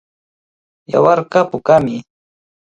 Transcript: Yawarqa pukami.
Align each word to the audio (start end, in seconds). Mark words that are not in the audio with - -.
Yawarqa 0.91 1.39
pukami. 1.51 1.95